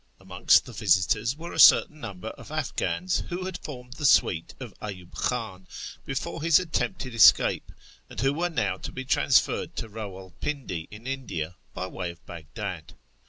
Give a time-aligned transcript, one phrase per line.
[0.19, 4.73] Amongst the visitors were a certain number of Afghans who had formed the suite of
[4.81, 5.67] Ayub Khan
[6.07, 7.71] before his attempted escape,
[8.09, 12.25] and who were now to be transferred to Eawal Pindi in India, by way of
[12.25, 12.95] Baghdad.